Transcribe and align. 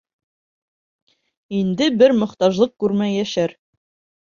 Инде 1.59 1.91
бер 2.01 2.19
мохтажлыҡ 2.25 2.77
күрмәй 2.85 3.19
йәшәр. 3.23 3.61